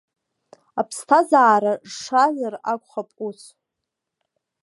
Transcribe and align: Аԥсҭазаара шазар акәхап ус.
Аԥсҭазаара 0.79 1.73
шазар 1.95 2.53
акәхап 2.71 3.09
ус. 3.27 3.41